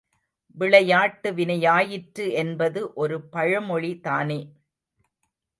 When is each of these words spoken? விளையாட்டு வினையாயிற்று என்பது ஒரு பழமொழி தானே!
விளையாட்டு 0.57 1.31
வினையாயிற்று 1.31 2.25
என்பது 2.33 2.93
ஒரு 2.95 3.21
பழமொழி 3.29 3.99
தானே! 3.99 4.39